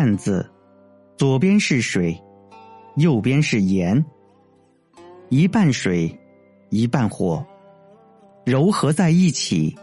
[0.00, 0.50] 淡”字，
[1.18, 2.18] 左边是水，
[2.96, 4.02] 右边是盐，
[5.28, 6.18] 一半水，
[6.70, 7.44] 一半火，
[8.46, 9.76] 柔合在一起，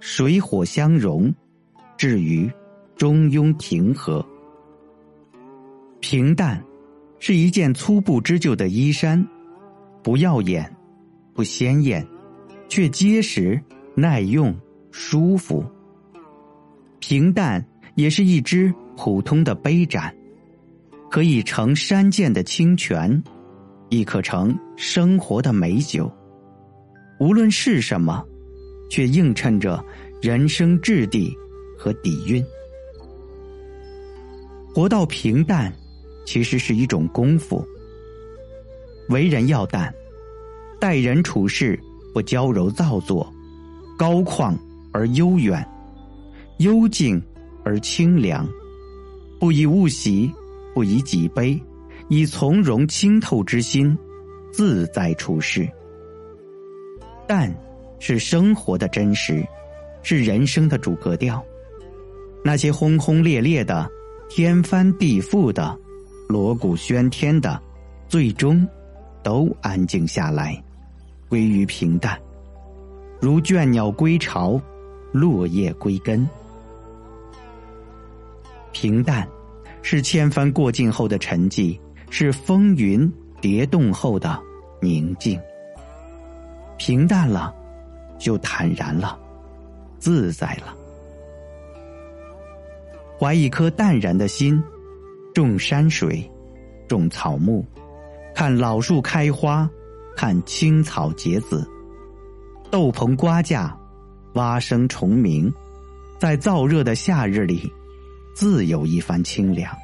[0.00, 1.32] 水火相融，
[1.96, 2.50] 至于
[2.96, 4.26] 中庸平和。
[6.00, 6.60] 平淡，
[7.20, 9.24] 是一件粗布织就的衣衫，
[10.02, 10.68] 不耀眼，
[11.34, 12.04] 不鲜艳，
[12.68, 13.62] 却结实
[13.94, 14.52] 耐用，
[14.90, 15.64] 舒服。
[16.98, 20.14] 平淡也是一只普通的杯盏，
[21.10, 23.22] 可以盛山涧的清泉，
[23.88, 26.10] 亦可盛生活的美酒。
[27.18, 28.24] 无论是什么，
[28.90, 29.82] 却映衬着
[30.20, 31.36] 人生质地
[31.78, 32.44] 和底蕴。
[34.74, 35.72] 活到平淡，
[36.24, 37.64] 其实是一种功夫。
[39.08, 39.92] 为人要淡，
[40.80, 41.78] 待人处事
[42.14, 43.30] 不娇柔造作，
[43.98, 44.56] 高旷
[44.92, 45.66] 而悠远。
[46.58, 47.20] 幽静
[47.64, 48.48] 而清凉，
[49.42, 50.32] 不以物喜，
[50.72, 51.60] 不以己悲，
[52.06, 53.98] 以从容清透之心，
[54.52, 55.68] 自在处事。
[57.26, 57.52] 淡，
[57.98, 59.44] 是生活的真实，
[60.04, 61.44] 是人生的主格调。
[62.44, 63.90] 那些轰轰烈烈的、
[64.28, 65.76] 天翻地覆的、
[66.28, 67.60] 锣鼓喧天的，
[68.06, 68.64] 最终
[69.24, 70.56] 都安静下来，
[71.28, 72.16] 归于平淡，
[73.20, 74.62] 如倦鸟归巢，
[75.10, 76.24] 落叶归根。
[78.82, 79.24] 平淡，
[79.80, 81.78] 是千帆过尽后的沉寂，
[82.10, 83.08] 是风云
[83.40, 84.36] 叠动后的
[84.80, 85.40] 宁静。
[86.78, 87.54] 平淡了，
[88.18, 89.16] 就坦然了，
[90.00, 90.74] 自在了。
[93.16, 94.60] 怀一颗淡然的心，
[95.32, 96.28] 种山水，
[96.88, 97.64] 种草木，
[98.34, 99.70] 看老树开花，
[100.16, 101.64] 看青草结籽，
[102.68, 103.78] 豆棚瓜架，
[104.34, 105.54] 蛙声虫鸣，
[106.18, 107.72] 在燥热的夏日里。
[108.34, 109.76] 自有一番清凉。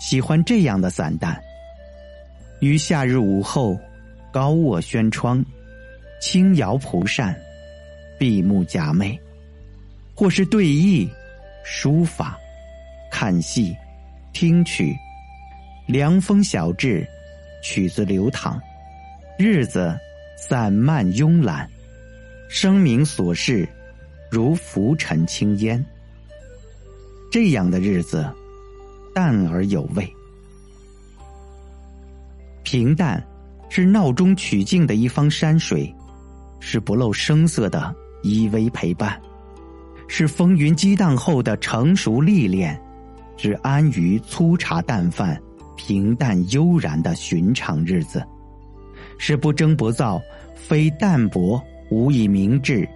[0.00, 1.40] 喜欢这样的散淡。
[2.60, 3.78] 于夏日午后，
[4.32, 5.44] 高卧轩窗，
[6.20, 7.38] 轻摇蒲扇，
[8.18, 9.18] 闭目假寐，
[10.14, 11.08] 或是对弈、
[11.64, 12.38] 书法、
[13.10, 13.76] 看戏、
[14.32, 14.96] 听曲，
[15.86, 17.06] 凉风小至，
[17.62, 18.58] 曲子流淌，
[19.38, 19.98] 日子
[20.38, 21.68] 散漫慵懒，
[22.48, 23.68] 生命琐事
[24.30, 25.84] 如浮尘轻烟。
[27.36, 28.26] 这样的日子，
[29.12, 30.10] 淡而有味。
[32.62, 33.22] 平淡，
[33.68, 35.94] 是闹中取静的一方山水，
[36.60, 39.20] 是不露声色的依偎陪伴，
[40.08, 42.80] 是风云激荡后的成熟历练，
[43.36, 45.38] 是安于粗茶淡饭、
[45.76, 48.26] 平淡悠然的寻常日子，
[49.18, 50.18] 是不争不躁，
[50.54, 52.88] 非淡泊无以明志，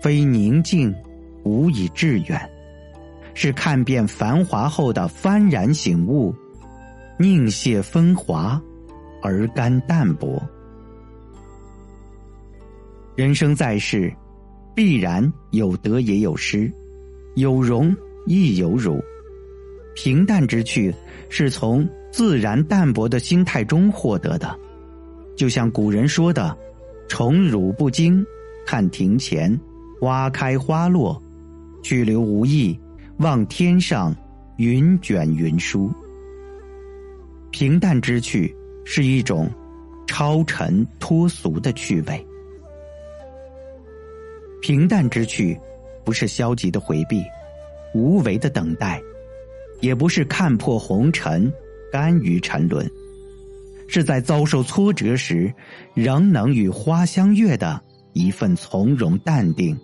[0.00, 0.94] 非宁静
[1.42, 2.48] 无以致远。
[3.42, 6.34] 是看遍繁华后的幡然醒悟，
[7.18, 8.60] 宁谢风华，
[9.22, 10.38] 而甘淡泊。
[13.16, 14.14] 人生在世，
[14.74, 16.70] 必然有得也有失，
[17.34, 17.96] 有荣
[18.26, 19.02] 亦有辱。
[19.96, 20.94] 平淡之趣，
[21.30, 24.54] 是从自然淡泊的心态中获得的。
[25.34, 26.54] 就像古人说的
[27.08, 28.22] ：“宠辱不惊，
[28.66, 29.58] 看庭前
[29.98, 31.18] 花开花落，
[31.82, 32.78] 去留无意。”
[33.20, 34.16] 望天上
[34.56, 35.92] 云卷云舒，
[37.50, 38.50] 平淡之趣
[38.86, 39.46] 是一种
[40.06, 42.26] 超尘脱俗的趣味。
[44.62, 45.54] 平淡之趣
[46.02, 47.22] 不是消极的回避、
[47.94, 48.98] 无为的等待，
[49.80, 51.52] 也不是看破红尘、
[51.92, 52.90] 甘于沉沦，
[53.86, 55.52] 是在遭受挫折时
[55.92, 57.78] 仍能与花相悦的
[58.14, 59.78] 一份从容淡定，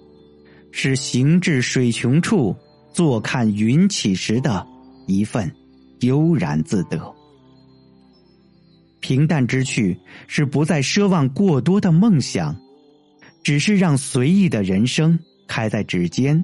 [0.70, 2.56] 是行至水穷处。
[2.96, 4.66] 坐看云起时的
[5.06, 5.54] 一份
[6.00, 7.14] 悠然自得，
[9.00, 12.56] 平淡之趣是不再奢望过多的梦想，
[13.42, 16.42] 只是让随意的人生开在指尖。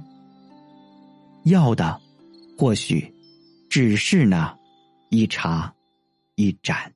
[1.45, 1.99] 要的，
[2.55, 3.11] 或许
[3.67, 4.55] 只是那
[5.09, 5.73] 一茶
[6.35, 6.93] 一盏。